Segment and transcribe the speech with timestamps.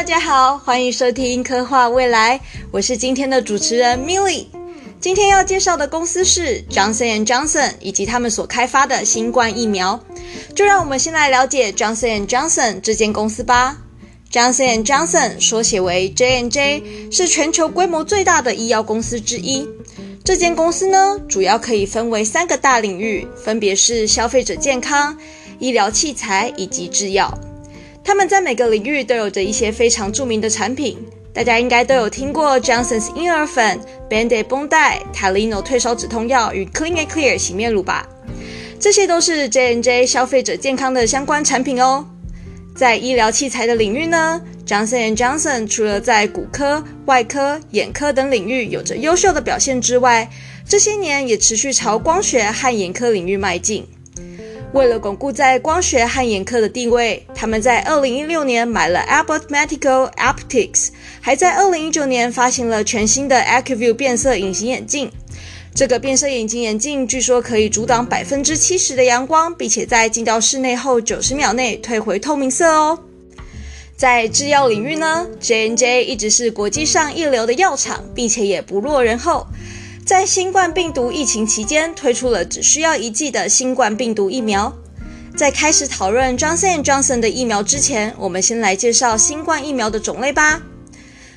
[0.00, 2.40] 大家好，欢迎收听科幻未来，
[2.70, 4.46] 我是今天的主持人 Milly。
[4.98, 10.02] 今天要介绍的公司是 Johnson & Johnson 以及他们所开发的新冠疫苗。
[10.56, 13.76] 就让我们先来了解 Johnson & Johnson 这间公司吧。
[14.32, 19.68] Johnson & Johnson 缩写为 J&J，是全球规模最大的医药公司之一。
[20.24, 25.18] 这间公司呢，主要可以分为三个大领域，分别是消费者健康、
[25.58, 27.38] 医疗器材以及制药。
[28.02, 30.98] 他们在每个领域都有着一些非常著名的产品，
[31.32, 33.78] 大家应该都有听过 Johnson's 婴儿粉、
[34.08, 38.08] Band-Aid 绷带、Tylenol 退烧止痛药与 Clean Clear 洗面乳吧？
[38.80, 42.04] 这些都是 J&J 消费者健康的相关产品哦。
[42.74, 50.30] 在医疗器材的领域呢，Johnson & Johnson 除了在骨科、外科、眼科等领域有着优秀的表现之外，
[50.66, 53.86] 这些年也持续朝光学和眼科领域迈进。
[54.72, 65.10] 为了巩固在光学和眼科的地位，他们在2016年买了 Abbott Medical Optics，还在2019年发行了全新的 ACUVUE 变色隐形眼镜。
[65.74, 73.00] 这个变色隐形眼镜据说可以阻挡百分之七十的阳光，并且在进到室内后九十秒内退回透明色哦。
[73.96, 79.46] 在制药领域呢，J&J 一直是国际上一流的药厂，并且也不落人后，
[80.10, 84.76] 在新冠病毒疫情期间推出了只需要一剂的新冠病毒疫苗。
[85.36, 90.62] 在开始讨论 Johnson & Johnson 的疫苗之前，我们先来介绍新冠疫苗的种类吧。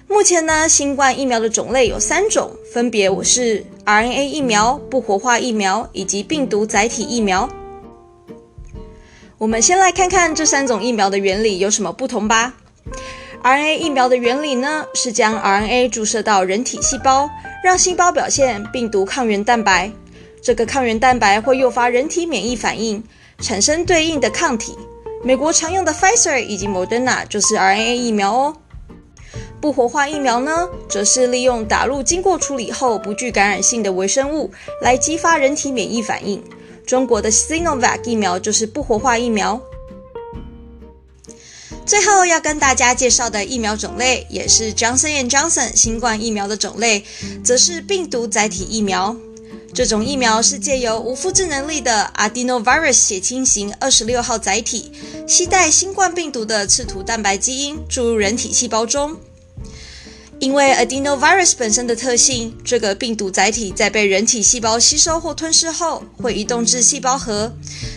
[0.08, 7.48] 目前呢，新冠疫苗的种类有三种，分别我是 RNA 疫苗、不活化疫苗以及病毒载体疫苗。
[9.38, 12.56] 我们先来看看这三种疫苗的原理有什么不同吧。
[13.44, 17.30] RNA 疫苗的原理呢，是将 RNA 注射到人体细胞，
[17.62, 19.92] 让细胞表现病毒抗原蛋白。
[20.42, 23.04] 这个抗原蛋白会诱发人体免疫反应，
[23.40, 24.78] 产生对应的抗体。
[25.26, 28.56] 美国常用的 Pfizer 以及 Moderna 就是 RNA 疫苗哦。
[29.60, 34.50] 不活化疫苗呢，则是利用打入经过处理后不具感染性的微生物
[34.82, 36.42] 来激发人体免疫反应。
[36.86, 39.62] 中国的 Sinovac 疫苗就是不活化疫苗。
[41.86, 47.04] 最后要跟大家介绍的疫苗种类，也是 Johnson & Johnson 新冠疫苗的种类，
[47.44, 49.16] 则是病毒载体疫苗。
[49.74, 54.92] 这种疫苗是借由无复制能力的 Adenovirus 血清型二十六号载体，
[55.28, 59.18] 携带新冠病毒的刺突蛋白基因注入人体细胞中。
[60.40, 67.54] 因为 adenovirus 本身的特性，这个病毒载体在被人体细胞吸收或吞噬后，会移动至细胞核，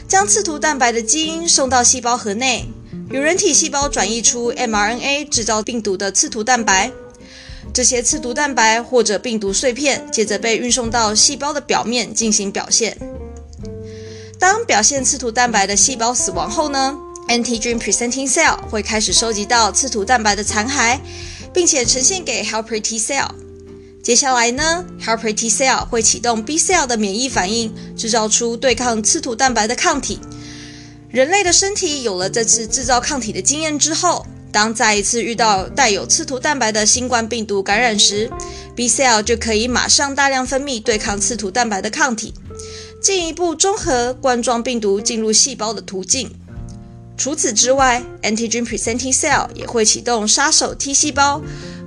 [0.09, 2.69] 将刺突蛋白的基因送到细胞核内，
[3.11, 6.91] 由人体细胞转译出 mRNA 制造病毒的刺突蛋白。
[7.73, 12.97] 这些刺突蛋白或者病毒碎片，接着被运送到细胞的表面进行表现。
[14.39, 16.97] 当表现刺突蛋白的细胞死亡后呢
[17.29, 20.99] ，antigen presenting cell 会开始收集到刺突蛋白的残骸。
[21.57, 23.31] 并且呈现给 helper T cell。
[24.03, 30.21] 接下来呢，helper T cell 会启动 B cell 的免疫反应，制造出对抗刺突蛋白的抗体。
[31.17, 38.31] 人类的身体有了这次制造抗体的经验之后，当再一次遇到带有刺突蛋白的新冠病毒感染时
[38.75, 42.35] ，B cell 就可以马上大量分泌对抗刺突蛋白的抗体，
[43.01, 46.31] 进一步中和冠状病毒进入细胞的途径。
[47.17, 51.41] 除此之外，antigen presenting cell 也会启动杀手 T 细胞，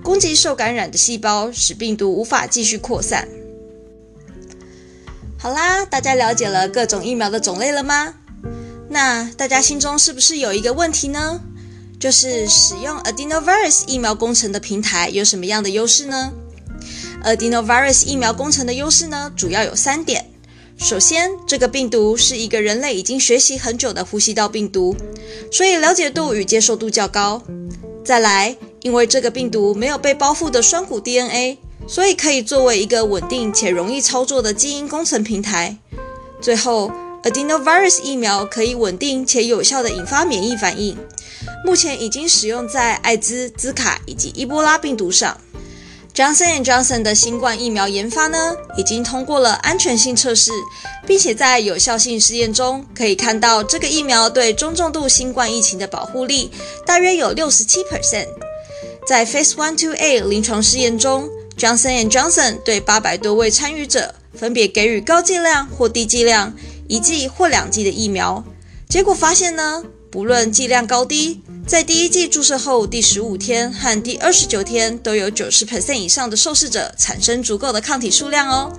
[0.04, 3.28] 攻击受感染的细胞，使病毒无法继续扩散。
[5.38, 8.16] 好啦，大家了解了各种疫苗的种类了吗？
[8.90, 11.40] 那大家心中是不是有一个问题呢？
[12.00, 16.32] 就是使用 adenovirus 疫苗工程的平台有什么样的优势呢
[17.24, 20.32] ？adenovirus 疫苗工程的优势呢，主要有三点。
[20.78, 24.96] 首先，这个病毒是一个人类已经学习很久的呼吸道病毒，
[25.52, 27.44] 所以了解度与接受度较高。
[28.06, 35.78] 再来，因为这个病毒没有被包覆的双股 DNA，所以可以作为一个稳定且容易操作的基因工程平台。
[36.40, 36.90] 最后
[37.24, 40.98] ，Adenovirus 疫苗可以稳定且有效地引发免疫反应，
[41.66, 45.38] 目前已经使用在艾滋、兹卡以及伊波拉病毒上。
[46.12, 50.52] Johnson & Johnson 的新冠疫苗研发呢，已经通过了安全性测试，
[51.08, 56.52] 并且在有效性试验中可以看到，这个疫苗对中重度新冠疫情的保护力
[56.86, 58.28] 大约有六十七 percent。
[59.08, 66.54] 在 Phase One to A 临床试验中，Johnson & Johnson 对八百多位参与者分别给予高剂量或低剂量
[66.90, 68.44] 一剂或两剂的疫苗，
[68.90, 71.40] 结果发现呢，不论剂量高低。
[71.68, 78.74] 在第一剂注射后第十五天和第二十九天，都有九十 percent 以上的受试者产生足够的抗体数量哦，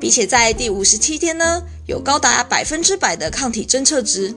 [0.00, 4.34] 并且在第五十七天呢，有高达百分之百的抗体侦测值。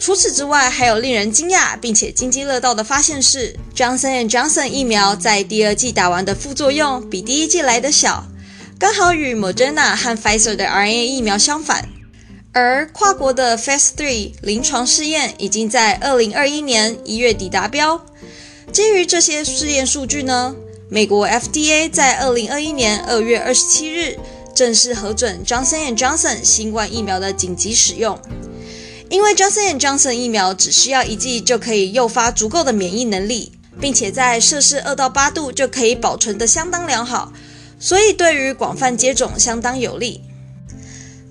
[0.00, 8.26] 除此之外，还有令人惊讶并且津津乐道的发现是，Johnson and & Johnson 疫苗在第二剂打完的副作用比第一剂来得小，
[8.78, 11.90] 刚好与 Moderna 和 Pfizer 的 RNA 疫苗相反。
[12.54, 18.04] 而跨国的 Phase 3临床试验已经在二零二一年一月底达标。
[18.70, 20.54] 基于这些试验数据呢，
[20.90, 24.18] 美国 FDA 在二零二一年二月二十七日
[24.54, 28.20] 正式核准 Johnson & Johnson 新冠疫苗的紧急使用。
[29.08, 37.32] 因为 Johnson & Johnson 疫苗只需要一剂就可以诱发足够的免疫能力，并且在摄氏二到八度就可以保存得相当良好，
[37.78, 40.20] 所以对于广泛接种相当有利。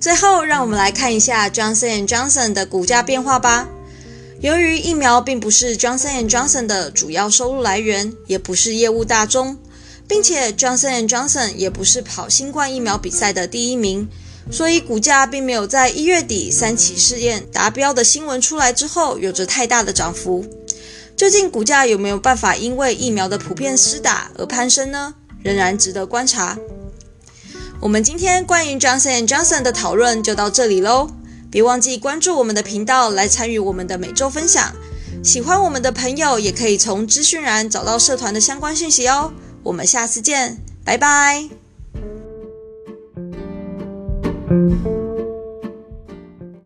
[0.01, 3.69] 最后，让我们来看一下 Johnson & Johnson 的股价变化吧。
[4.39, 9.59] 由于疫苗并不是 Johnson & Johnson 的主要收入来源，也不是业务大宗，
[10.07, 14.09] 并且 Johnson & Johnson 也不是跑新冠疫苗比赛的第一名。
[14.49, 20.43] 所以股价并没有在一月底三期试验达标的新闻出来之后有着太大的涨幅。
[21.15, 25.13] 究竟股价有没有办法因为疫苗的普遍施打而攀升呢？
[25.43, 26.57] 仍然值得观察。
[27.81, 31.09] 我们今天关于 Johnson & Johnson 的讨论就到这里喽。
[31.49, 34.71] 别忘记关注我们的频道来参与我们的每周分享。
[35.23, 39.33] 喜欢我们的朋友也可以从资讯栏找到社团的相关讯息哦。
[39.63, 41.49] 我们下次见，拜拜。